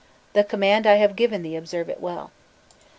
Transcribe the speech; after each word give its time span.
The 0.33 0.43
command 0.43 0.87
I 0.87 0.95
have 0.95 1.15
given 1.15 1.43
thee 1.43 1.55
observe 1.55 1.87
it 1.87 1.99
well. 2.01 2.31